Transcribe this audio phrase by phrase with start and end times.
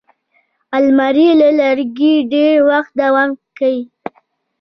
[0.77, 3.81] الماري له لرګي ډېر وخت دوام کوي